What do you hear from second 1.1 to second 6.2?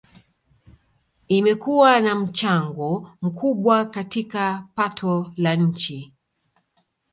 Imekuwa na mchango mkubwa katika pato la nchi